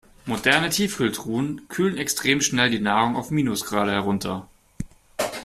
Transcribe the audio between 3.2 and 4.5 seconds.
Minusgrade herunter.